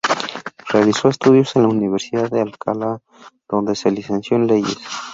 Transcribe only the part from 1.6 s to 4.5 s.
la Universidad de Alcalá, donde se licenció en